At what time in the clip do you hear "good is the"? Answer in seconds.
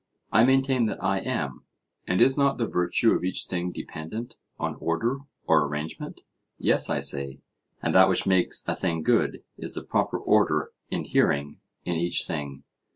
9.03-9.83